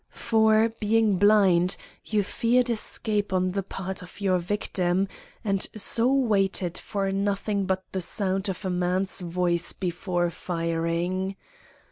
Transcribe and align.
For, 0.17 0.69
being 0.79 1.19
blind, 1.19 1.77
you 2.03 2.23
feared 2.23 2.71
escape 2.71 3.31
on 3.31 3.51
the 3.51 3.61
part 3.61 4.01
of 4.01 4.19
your 4.19 4.39
victim, 4.39 5.07
and 5.43 5.67
so 5.75 6.11
waited 6.11 6.75
for 6.75 7.11
nothing 7.11 7.67
but 7.67 7.83
the 7.91 8.01
sound 8.01 8.49
of 8.49 8.65
a 8.65 8.71
man's 8.71 9.19
voice 9.21 9.73
before 9.73 10.31
firing. 10.31 11.35